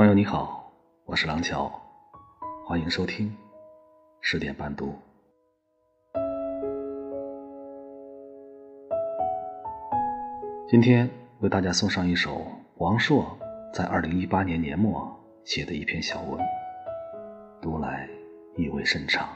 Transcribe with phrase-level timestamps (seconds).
[0.00, 0.72] 朋友你好，
[1.04, 1.70] 我是廊桥，
[2.64, 3.36] 欢迎收听
[4.22, 4.94] 十点半读。
[10.66, 11.06] 今天
[11.40, 12.40] 为大家送上一首
[12.78, 13.26] 王朔
[13.74, 15.06] 在二零一八年年末
[15.44, 16.40] 写的一篇小文，
[17.60, 18.08] 读来
[18.56, 19.28] 意味深长。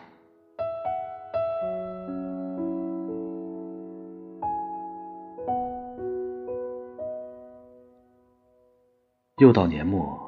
[9.37, 10.24] 又到年末，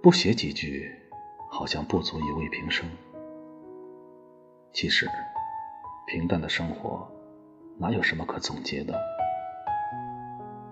[0.00, 0.94] 不写几句，
[1.50, 2.88] 好像不足以慰平生。
[4.72, 5.08] 其实，
[6.06, 7.04] 平淡的生活
[7.76, 8.96] 哪有什么可总结的？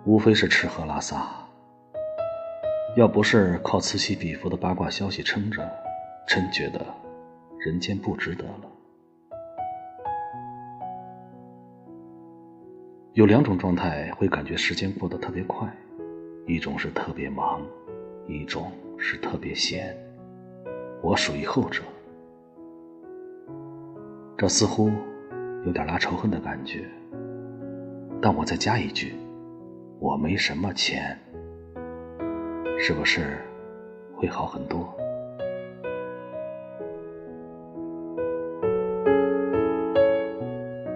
[0.05, 1.27] 无非是吃喝拉撒。
[2.97, 5.69] 要不是靠此起彼伏的八卦消息撑着，
[6.29, 6.87] 真觉得
[7.59, 8.71] 人间不值得了。
[13.15, 15.69] 有两种状态会感觉时间过得特别快。
[16.47, 17.61] 一种是特别忙，
[18.29, 18.71] 一种
[19.09, 19.97] 是特别闲，
[21.01, 21.81] 我属于后者。
[24.37, 24.91] 这似乎
[25.65, 26.85] 有点拉仇恨的感觉，
[28.21, 29.15] 但我再加一句，
[30.01, 31.17] 我没什么钱，
[32.81, 33.39] 是不是
[34.17, 34.93] 会好很多？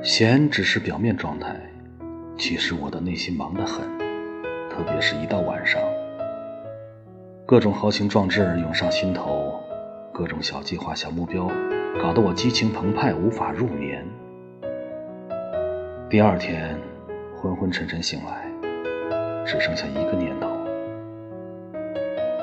[0.02, 1.54] 闲只是表面状态，
[2.36, 3.88] 其实我的内心忙得很。
[4.68, 5.80] 特别是一到晚上，
[7.50, 9.60] 各种豪情壮志涌上心头，
[10.12, 11.48] 各种小计划、小目标，
[12.00, 14.06] 搞得我激情澎湃，无法入眠。
[16.08, 16.78] 第二天，
[17.34, 18.46] 昏昏沉沉醒来，
[19.44, 20.48] 只剩下一个念头：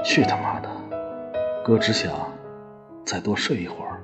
[0.04, 0.70] 去他妈的！
[1.64, 2.12] 哥只想
[3.06, 4.02] 再多睡一会儿。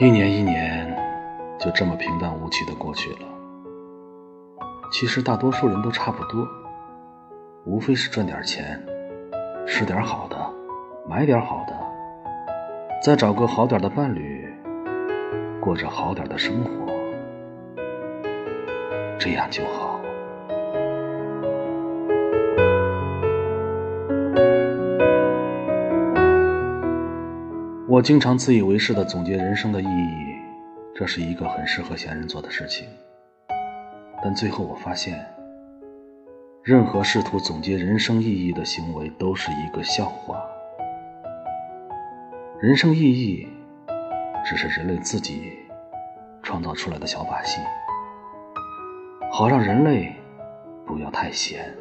[0.00, 0.82] 一年一年。
[1.60, 3.31] 就这么平淡无奇的过去了。
[4.92, 6.46] 其实大多数人都差不多，
[7.64, 8.78] 无非是赚点钱，
[9.66, 10.36] 吃点好的，
[11.08, 11.74] 买点好的，
[13.02, 14.46] 再找个好点的伴侣，
[15.62, 16.92] 过着好点的生活，
[19.18, 19.98] 这样就好。
[27.88, 30.32] 我经常自以为是的总结人生的意义。
[30.94, 32.86] 这是一个很适合闲人做的事情，
[34.22, 35.18] 但最后我发现，
[36.62, 40.40] 任何试图总结人生意义的行为都是一个笑话。
[42.60, 43.48] 人生意义
[44.44, 45.58] 只是人类自己
[46.42, 47.60] 创造出来的小把戏，
[49.32, 50.14] 好让人类
[50.86, 51.74] 不要太闲。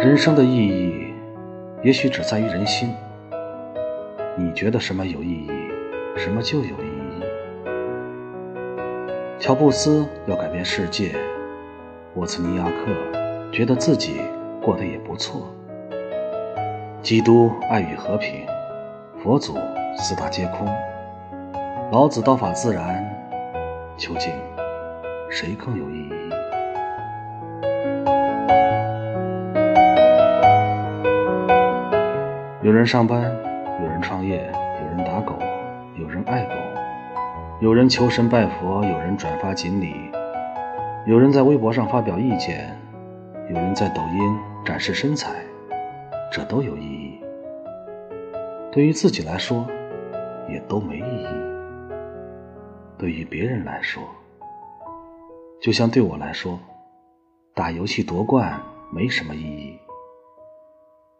[0.00, 1.04] 人生的意义。
[1.82, 2.94] 也许只在于人心。
[4.36, 5.50] 你觉得什么有意义，
[6.16, 7.22] 什么就有意义。
[9.38, 11.14] 乔布斯要改变世界，
[12.14, 14.20] 沃兹尼亚克觉得自己
[14.60, 15.54] 过得也不错。
[17.00, 18.44] 基督爱与和平，
[19.22, 19.54] 佛祖
[19.96, 20.66] 四大皆空，
[21.92, 23.08] 老子道法自然，
[23.96, 24.32] 究竟
[25.30, 26.30] 谁更有意义？
[32.62, 33.30] 有人上班，
[34.04, 35.38] 创业，有人打狗，
[35.98, 36.52] 有人爱狗，
[37.60, 39.94] 有人求神拜佛，有人转发锦鲤，
[41.06, 42.78] 有人在微博上发表意见，
[43.48, 45.30] 有人在抖音展示身材，
[46.30, 47.18] 这都有意义。
[48.70, 49.66] 对于自己来说，
[50.50, 51.28] 也都没意义。
[52.98, 54.02] 对于别人来说，
[55.62, 56.58] 就像对我来说，
[57.54, 58.60] 打游戏夺冠
[58.92, 59.78] 没什么意义。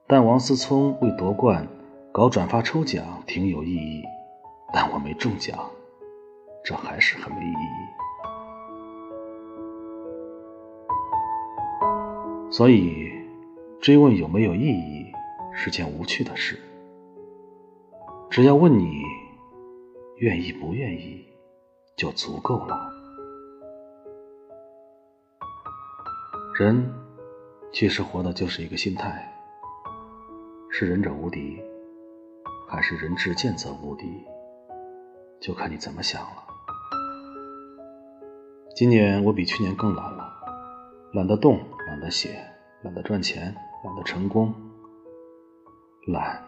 [0.07, 1.67] 但王思聪为夺冠
[2.15, 4.05] 搞转发抽奖挺有意义，
[4.73, 5.69] 但我没中奖，
[6.65, 7.57] 这还是很没意义。
[12.53, 13.11] 所以，
[13.81, 15.13] 追问有没有意义
[15.53, 16.57] 是件无趣的事。
[18.31, 19.03] 只要问你
[20.19, 21.27] 愿意不愿意，
[21.97, 22.93] 就足够了。
[26.57, 26.95] 人
[27.73, 29.29] 其实活的就是一个心态。
[30.71, 31.61] 是仁者无敌，
[32.67, 34.05] 还是人至贱则无敌？
[35.41, 36.45] 就看你怎么想了。
[38.75, 40.33] 今年我比去年更懒了，
[41.13, 42.43] 懒得动，懒得写，
[42.83, 44.53] 懒得赚钱，懒得成功。
[46.09, 46.43] 懒，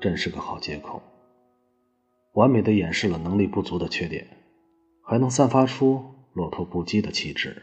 [0.00, 1.02] 真是个好借口，
[2.34, 4.26] 完美的掩饰了能力不足的缺点，
[5.02, 7.62] 还能散发出落拓不羁的气质，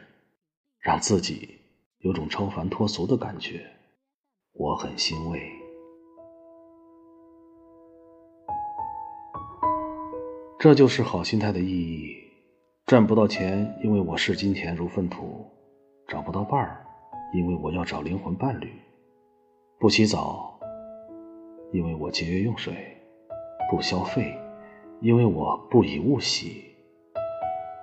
[0.79, 1.61] 让自己
[1.99, 3.65] 有种超凡脱俗的感觉。
[4.53, 5.58] 我很欣慰。
[10.59, 12.17] 这就是好心态的意义。
[12.85, 15.49] 赚不到钱，因为我视金钱如粪土；
[16.05, 16.85] 找不到伴儿，
[17.33, 18.67] 因为我要找灵魂伴侣；
[19.79, 20.59] 不洗澡，
[21.71, 22.73] 因为我节约用水；
[23.71, 24.37] 不消费，
[24.99, 26.61] 因为我不以物喜；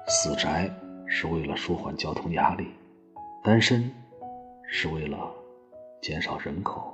[0.06, 0.70] 死宅
[1.06, 2.66] 是为了舒缓交通压力；
[3.42, 3.90] 单身
[4.68, 5.32] 是为了
[6.02, 6.92] 减少人口。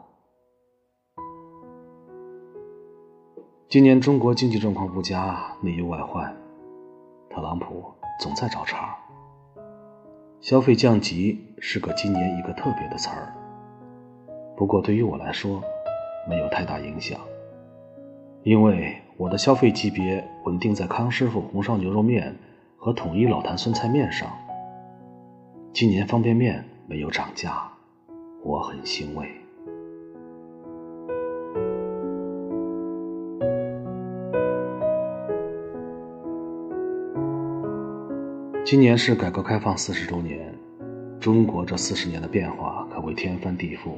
[3.73, 6.31] 今年中国经济状况不佳，内忧外患，
[7.31, 7.83] 特朗普
[8.21, 8.95] 总在找茬。
[10.43, 13.33] 消费降级是个今年一个特别的词儿，
[14.59, 15.63] 不过对于我来说
[16.29, 17.19] 没有太大影响，
[18.43, 22.37] 因为我的消费级别稳定在康师傅红烧牛肉面
[22.77, 24.29] 和统一老坛酸菜面上。
[25.73, 27.73] 今年方便面没有涨价，
[28.45, 29.27] 我很欣慰。
[38.65, 40.55] 今年是改革开放四十周年，
[41.19, 43.95] 中国这四十年的变化可谓天翻地覆，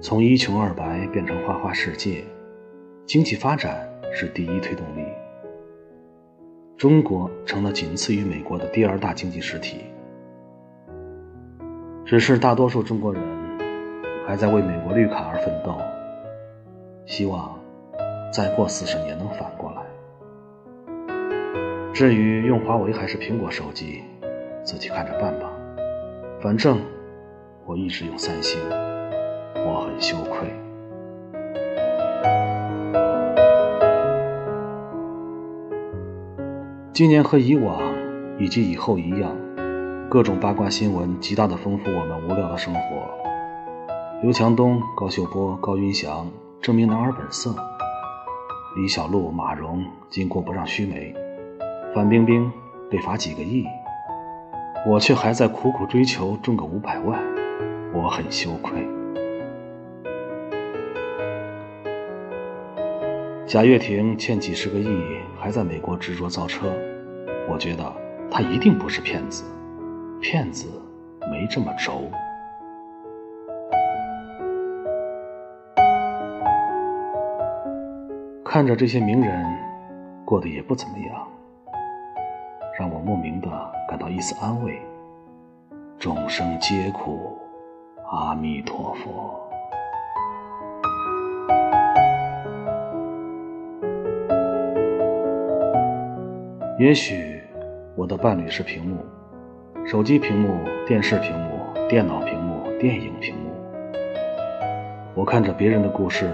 [0.00, 2.22] 从一穷二白变成花花世界，
[3.04, 3.76] 经济发展
[4.14, 5.02] 是第一推动力。
[6.76, 9.78] 中国成了仅次于美国的第二大经济实体，
[12.04, 13.20] 只是大多数中国人
[14.24, 15.76] 还在为美国绿卡而奋斗，
[17.06, 17.58] 希望
[18.32, 19.57] 再过四十年能反。
[21.98, 24.04] 至于用华为还是苹果手机，
[24.62, 25.50] 自己看着办吧。
[26.40, 26.78] 反正
[27.66, 28.56] 我一直用三星，
[29.56, 30.48] 我很羞愧。
[36.92, 37.82] 今年和以往
[38.38, 39.36] 以及以后一样，
[40.08, 42.80] 各种八卦新闻极大的丰富我们无聊的生活。
[44.22, 46.30] 刘强东、高秀波、高云翔
[46.62, 47.52] 证明男儿本色，
[48.76, 51.12] 李小璐、马蓉经过不让须眉。
[51.94, 52.52] 范冰冰
[52.90, 53.66] 被罚几个亿，
[54.86, 57.18] 我却还在苦苦追求中个五百万，
[57.92, 58.86] 我很羞愧。
[63.46, 64.86] 贾跃亭欠几十个亿，
[65.38, 66.70] 还在美国执着造车，
[67.48, 67.90] 我觉得
[68.30, 69.44] 他一定不是骗子，
[70.20, 70.68] 骗子
[71.30, 72.10] 没这么轴。
[78.44, 79.46] 看着这些名人
[80.24, 81.26] 过得也不怎么样。
[82.78, 83.48] 让我莫名的
[83.88, 84.80] 感到一丝安慰。
[85.98, 87.36] 众生皆苦，
[88.06, 89.34] 阿弥陀佛。
[96.78, 97.42] 也许
[97.96, 99.04] 我的伴侣是屏幕，
[99.84, 101.58] 手机屏幕、电视屏幕、
[101.88, 103.50] 电脑屏幕、电影屏幕。
[105.16, 106.30] 我看着别人的故事，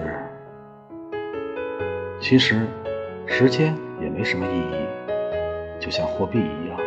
[2.20, 2.67] 其实
[3.25, 4.83] 时间也没什么意义。
[5.84, 6.78] 就像货币一样，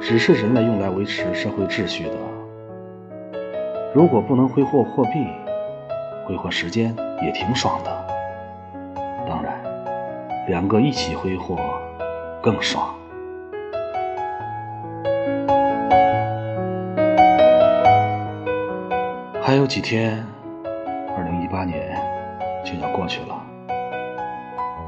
[0.00, 2.16] 只是人类用来维持社会秩序的。
[3.94, 5.24] 如果不能挥霍货币，
[6.26, 6.92] 挥霍时间
[7.22, 8.06] 也挺爽的。
[9.28, 9.62] 当然，
[10.48, 11.56] 两个一起挥霍
[12.42, 12.92] 更爽。
[19.40, 20.26] 还有几天，
[21.16, 21.96] 二零一八年
[22.64, 23.40] 就要过去了。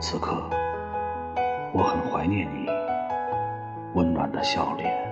[0.00, 0.42] 此刻。
[1.76, 2.68] 我很怀念你
[3.94, 5.03] 温暖的笑脸。